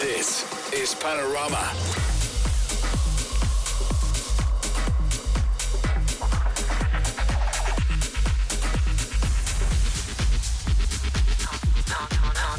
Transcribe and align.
This 0.00 0.44
is 0.72 0.94
Panorama. 0.94 1.72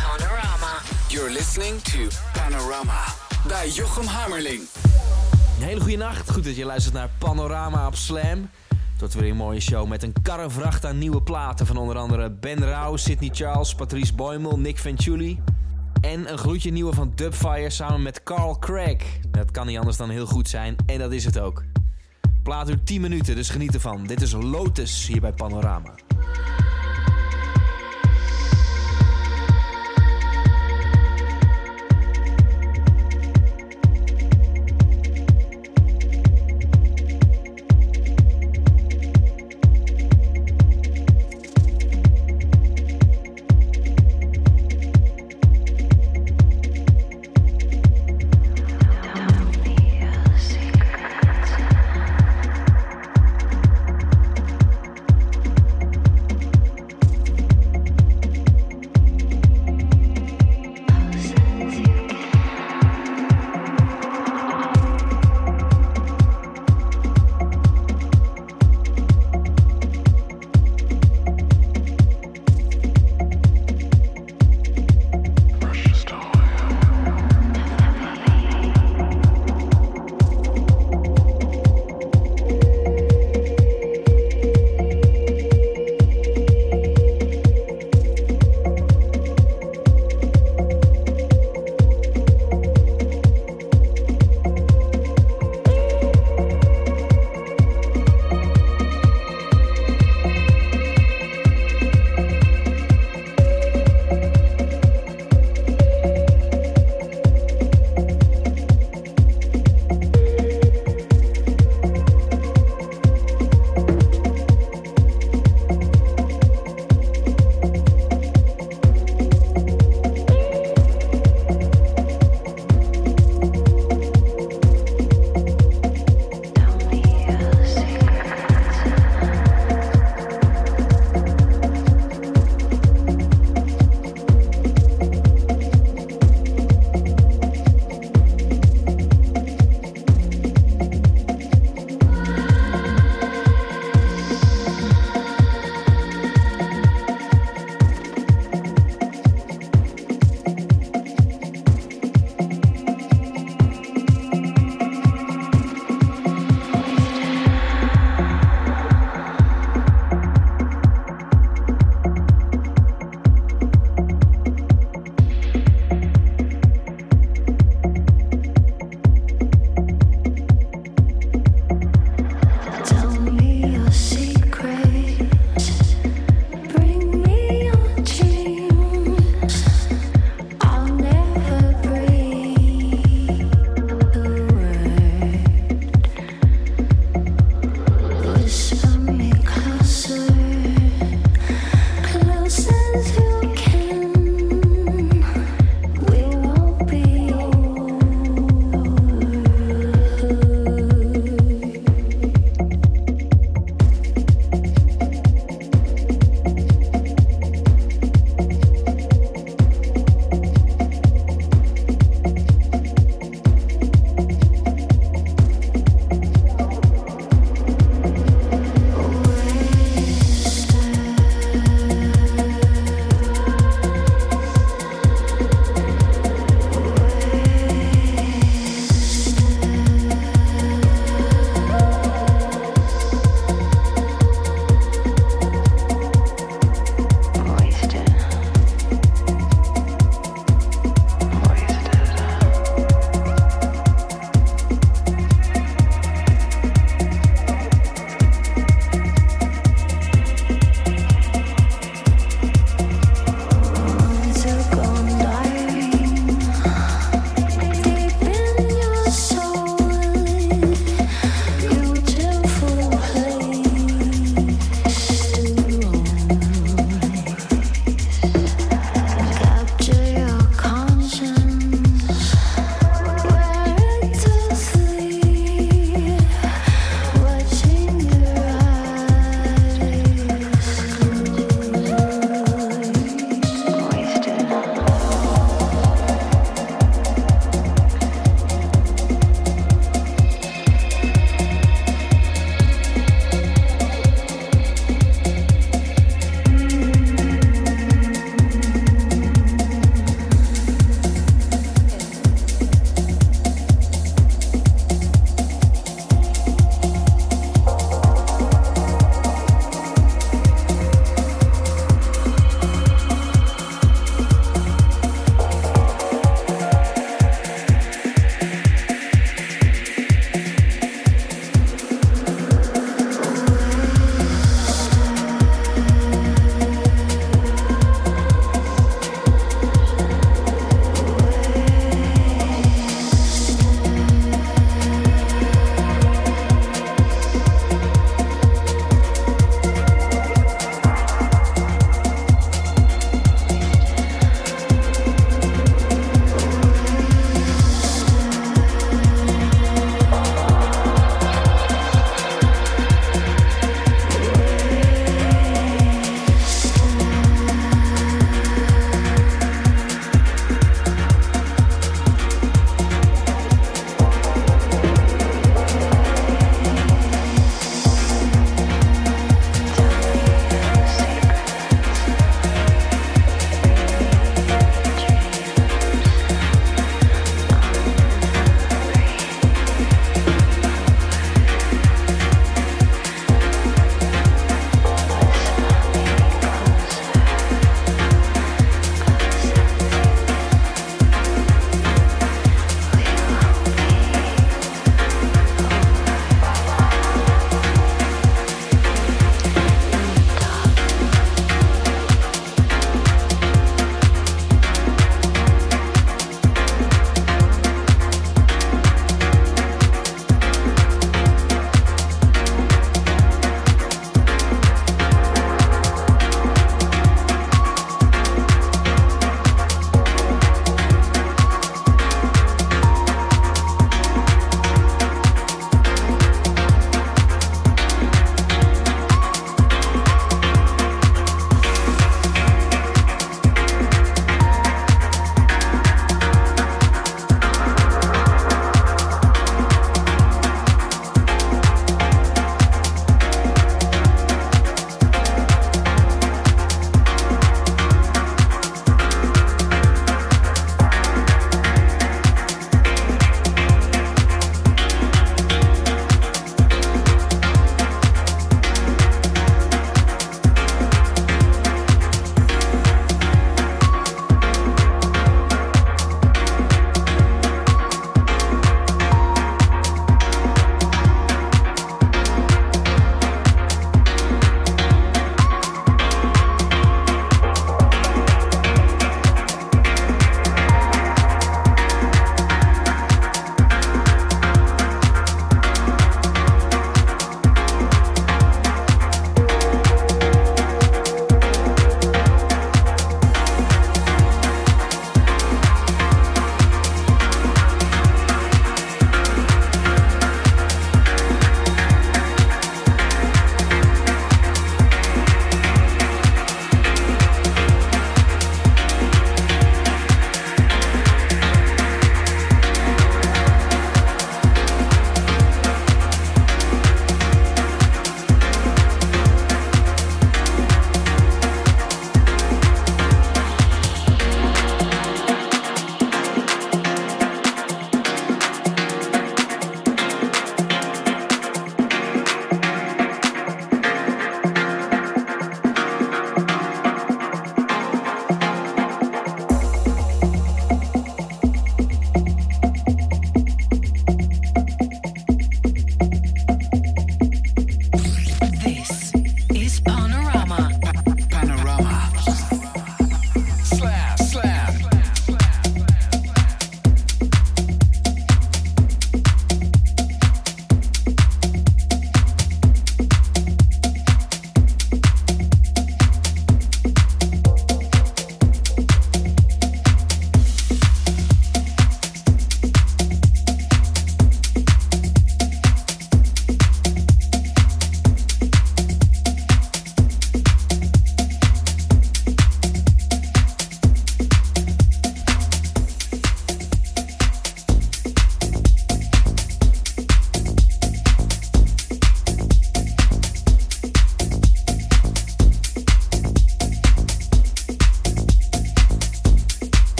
Panorama. 0.00 0.82
You're 1.08 1.30
listening 1.30 1.82
to 1.82 2.08
Panorama 2.32 3.04
bij 3.46 3.68
Jochem 3.68 4.06
Hammerling. 4.06 4.60
Een 5.58 5.62
hele 5.62 5.80
goede 5.80 5.96
nacht. 5.96 6.30
Goed 6.30 6.44
dat 6.44 6.56
je 6.56 6.64
luistert 6.64 6.94
naar 6.94 7.10
Panorama 7.18 7.86
op 7.86 7.96
Slam. 7.96 8.50
Wordt 9.02 9.16
weer 9.16 9.30
een 9.30 9.36
mooie 9.36 9.60
show 9.60 9.88
met 9.88 10.02
een 10.02 10.14
karrevracht 10.22 10.86
aan 10.86 10.98
nieuwe 10.98 11.22
platen 11.22 11.66
van 11.66 11.76
onder 11.76 11.96
andere 11.96 12.30
Ben 12.30 12.64
Rauw, 12.64 12.96
Sidney 12.96 13.30
Charles, 13.32 13.74
Patrice 13.74 14.14
Boymel, 14.14 14.58
Nick 14.58 14.78
Venturi. 14.78 15.40
En 16.00 16.32
een 16.32 16.38
gloedje 16.38 16.70
nieuwe 16.70 16.92
van 16.92 17.12
Dubfire 17.14 17.70
samen 17.70 18.02
met 18.02 18.22
Carl 18.22 18.58
Craig. 18.58 19.04
Dat 19.30 19.50
kan 19.50 19.66
niet 19.66 19.78
anders 19.78 19.96
dan 19.96 20.10
heel 20.10 20.26
goed 20.26 20.48
zijn 20.48 20.76
en 20.86 20.98
dat 20.98 21.12
is 21.12 21.24
het 21.24 21.38
ook. 21.38 21.64
Plaat 22.42 22.66
duurt 22.66 22.86
10 22.86 23.00
minuten, 23.00 23.34
dus 23.34 23.50
geniet 23.50 23.74
ervan. 23.74 24.06
Dit 24.06 24.22
is 24.22 24.32
Lotus 24.32 25.06
hier 25.06 25.20
bij 25.20 25.32
Panorama. 25.32 25.94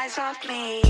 Eyes 0.00 0.16
off 0.16 0.48
me. 0.48 0.89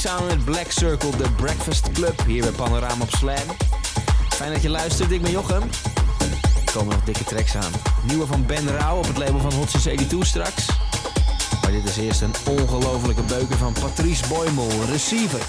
Samen 0.00 0.26
met 0.26 0.44
Black 0.44 0.70
Circle, 0.70 1.16
de 1.16 1.30
Breakfast 1.36 1.90
Club, 1.92 2.22
hier 2.26 2.42
bij 2.42 2.50
Panorama 2.50 3.02
op 3.02 3.10
Slam. 3.10 3.56
Fijn 4.28 4.52
dat 4.52 4.62
je 4.62 4.68
luistert, 4.68 5.10
ik 5.10 5.22
ben 5.22 5.30
Jochem. 5.30 5.62
Er 6.66 6.72
komen 6.72 6.94
nog 6.94 7.04
dikke 7.04 7.24
tracks 7.24 7.56
aan. 7.56 7.72
Nieuwe 8.02 8.26
van 8.26 8.46
Ben 8.46 8.68
Rauw 8.68 8.96
op 8.96 9.06
het 9.06 9.16
label 9.16 9.40
van 9.40 9.52
Hot 9.52 9.68
82 9.68 10.26
straks. 10.26 10.66
Maar 11.62 11.72
dit 11.72 11.84
is 11.84 11.96
eerst 11.96 12.20
een 12.20 12.34
ongelofelijke 12.46 13.22
beuker 13.22 13.56
van 13.56 13.72
Patrice 13.72 14.28
Boymel, 14.28 14.68
Receiver. 14.90 15.40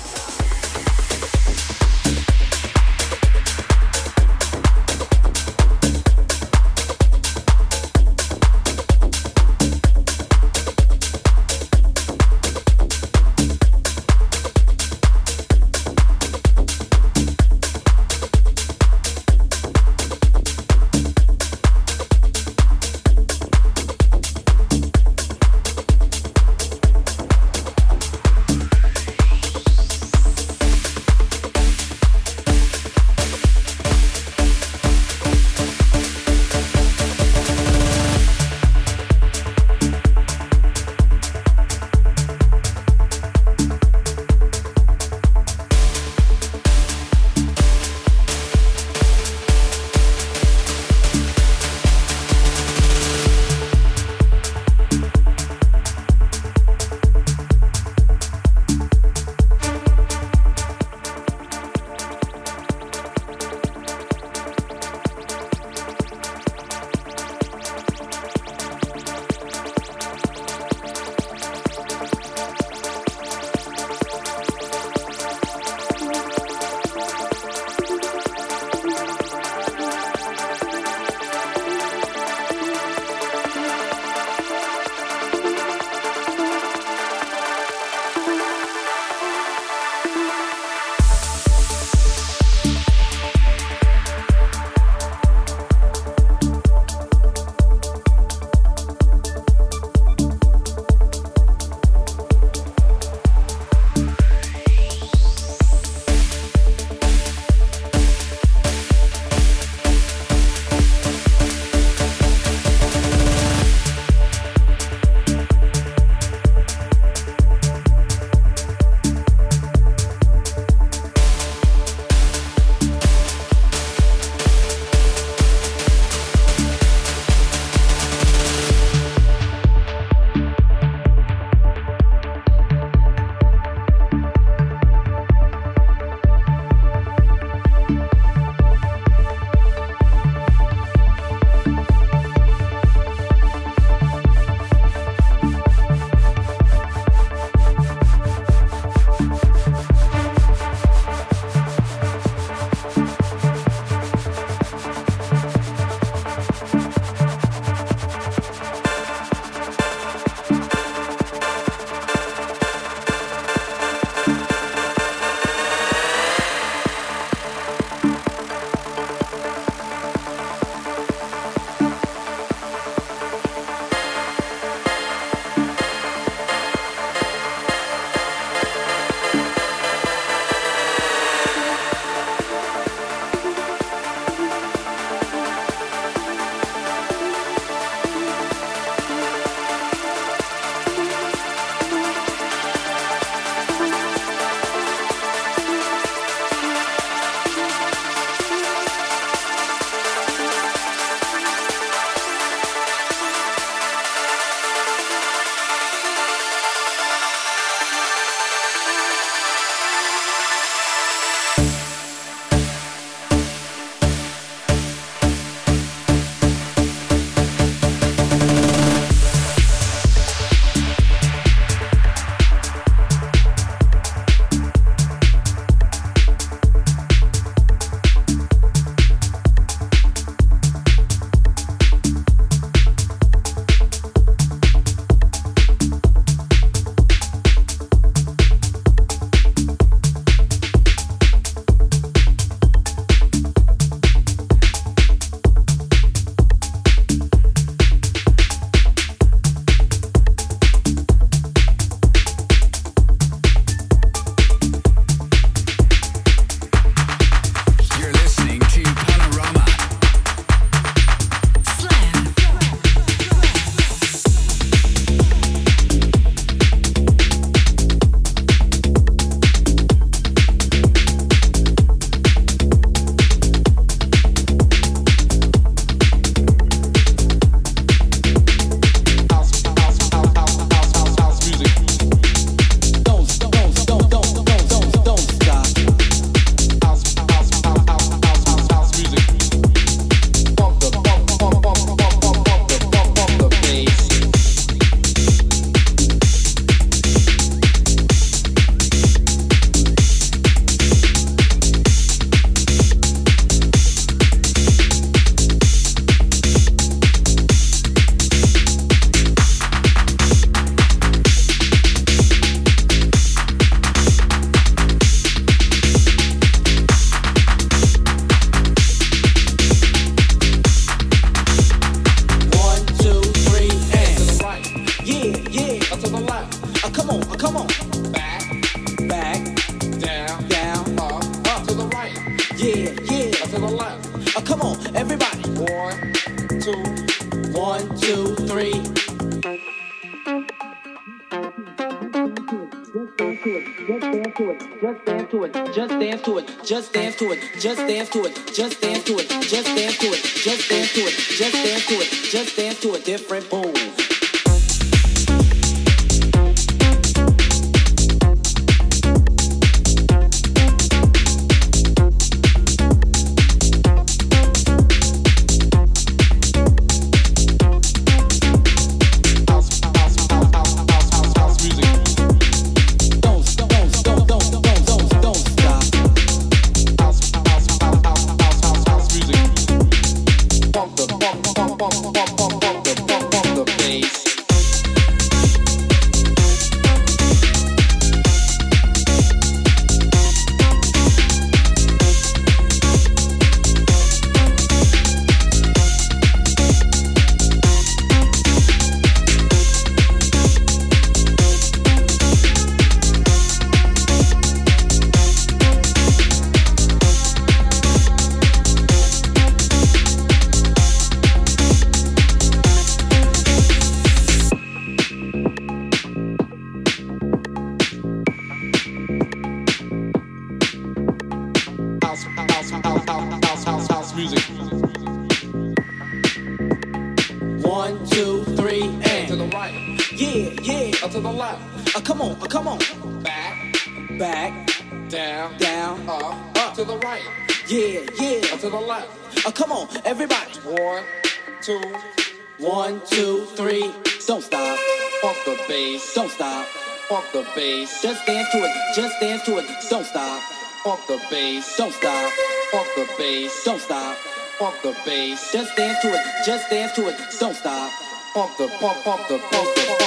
bass, 451.32 451.77
don't 451.77 451.93
stop. 451.93 452.32
Funk 452.71 452.88
the 452.95 453.09
bass, 453.17 453.63
don't 453.63 453.79
stop. 453.79 454.15
Funk 454.59 454.75
the 454.84 454.95
bass, 455.05 455.51
just 455.51 455.75
dance 455.75 455.99
to 456.01 456.09
it, 456.09 456.21
just 456.45 456.69
dance 456.69 456.91
to 456.93 457.07
it, 457.07 457.15
don't 457.39 457.55
stop. 457.55 457.91
Funk 458.34 458.57
the, 458.57 458.67
funk, 458.67 458.97
funk 458.97 459.27
the, 459.29 459.39
funk 459.39 459.75
the. 459.75 460.00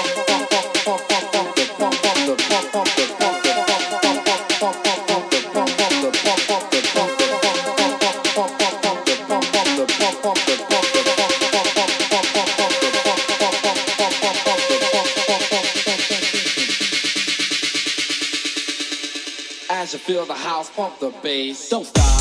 feel 20.14 20.24
the 20.26 20.32
house, 20.32 20.70
pump 20.70 20.96
the 21.00 21.10
bass. 21.24 21.68
Don't 21.70 21.84
stop. 21.84 22.13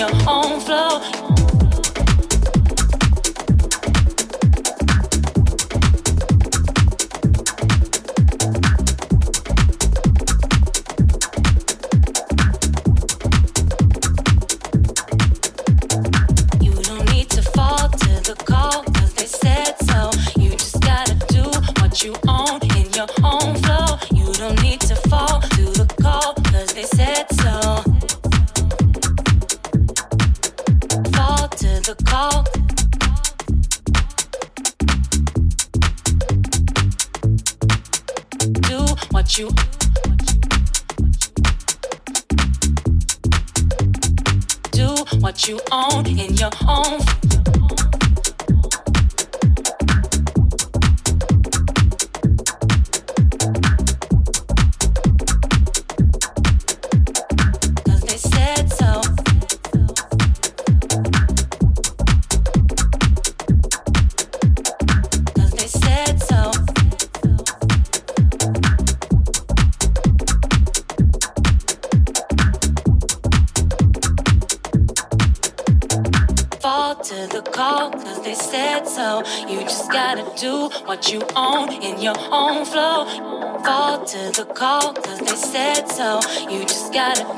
Your 0.00 0.08
own 0.26 0.58
flow. 0.60 1.29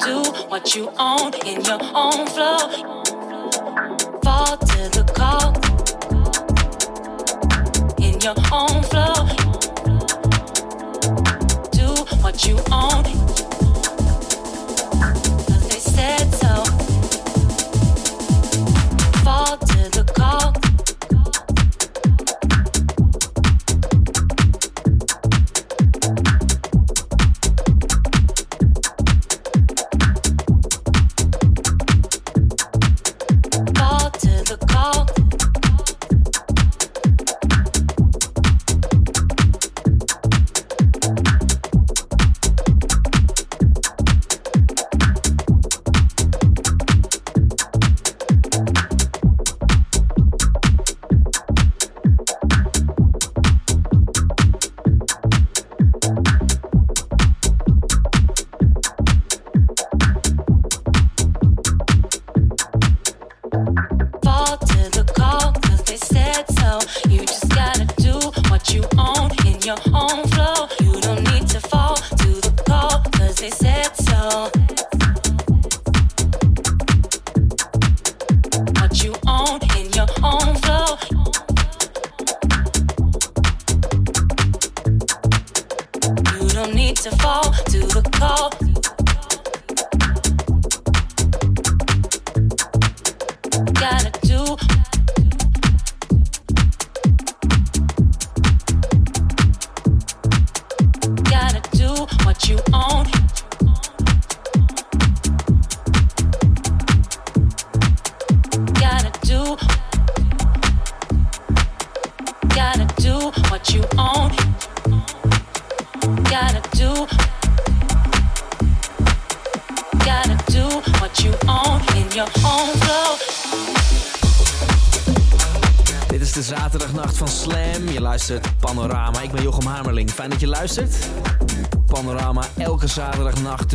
Do 0.05 0.23
what 0.49 0.75
you 0.75 0.91
own 0.99 1.33
in 1.47 1.65
your 1.65 1.81
own 1.95 2.27
flow. 2.27 2.52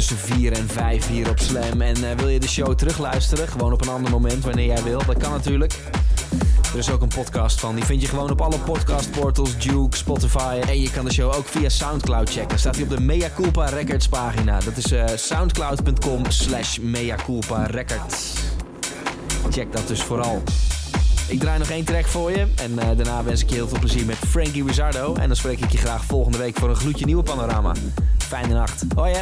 Tussen 0.07 0.35
4 0.35 0.51
en 0.51 0.67
5 0.67 1.07
hier 1.07 1.29
op 1.29 1.39
Slam. 1.39 1.81
En 1.81 2.09
eh, 2.09 2.17
wil 2.17 2.27
je 2.27 2.39
de 2.39 2.47
show 2.47 2.75
terugluisteren? 2.75 3.47
Gewoon 3.47 3.73
op 3.73 3.81
een 3.81 3.89
ander 3.89 4.11
moment 4.11 4.43
wanneer 4.43 4.65
jij 4.65 4.83
wil. 4.83 5.05
Dat 5.05 5.17
kan 5.17 5.31
natuurlijk. 5.31 5.73
Er 6.71 6.77
is 6.77 6.91
ook 6.91 7.01
een 7.01 7.07
podcast 7.07 7.59
van. 7.59 7.75
Die 7.75 7.83
vind 7.83 8.01
je 8.01 8.07
gewoon 8.07 8.31
op 8.31 8.41
alle 8.41 8.59
podcastportals, 8.59 9.57
Duke, 9.57 9.97
Spotify. 9.97 10.59
En 10.67 10.81
je 10.81 10.91
kan 10.91 11.05
de 11.05 11.13
show 11.13 11.35
ook 11.35 11.45
via 11.47 11.69
Soundcloud 11.69 12.29
checken. 12.29 12.59
Staat 12.59 12.75
hij 12.75 12.83
op 12.83 12.89
de 12.89 12.99
Mea 12.99 13.29
Culpa 13.35 13.65
Records 13.65 14.07
pagina. 14.07 14.59
Dat 14.59 14.77
is 14.77 14.91
eh, 14.91 15.05
soundcloud.com 15.15 16.31
slash 16.31 16.77
Mea 16.77 17.15
Culpa 17.15 17.65
Records. 17.65 18.33
Check 19.49 19.71
dat 19.71 19.87
dus 19.87 20.03
vooral. 20.03 20.43
Ik 21.27 21.39
draai 21.39 21.59
nog 21.59 21.69
één 21.69 21.85
track 21.85 22.05
voor 22.05 22.31
je. 22.31 22.47
En 22.55 22.79
eh, 22.79 22.87
daarna 22.97 23.23
wens 23.23 23.41
ik 23.41 23.49
je 23.49 23.55
heel 23.55 23.67
veel 23.67 23.79
plezier 23.79 24.05
met 24.05 24.17
Frankie 24.17 24.65
Rizzardo. 24.65 25.15
En 25.15 25.27
dan 25.27 25.37
spreek 25.37 25.59
ik 25.59 25.71
je 25.71 25.77
graag 25.77 26.03
volgende 26.03 26.37
week 26.37 26.57
voor 26.59 26.69
een 26.69 26.75
gloedje 26.75 27.05
nieuwe 27.05 27.23
panorama. 27.23 27.73
Fijne 28.17 28.53
nacht. 28.53 28.85
Hoi. 28.95 29.13